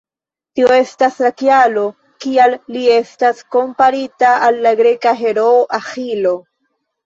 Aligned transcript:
Tio 0.59 0.69
estas 0.77 1.17
la 1.25 1.29
kialo 1.41 1.83
kial 2.25 2.57
li 2.77 2.83
estas 2.95 3.45
komparita 3.59 4.35
al 4.49 4.61
la 4.67 4.75
greka 4.83 5.15
heroo 5.23 5.65
Aĥilo. 5.83 6.37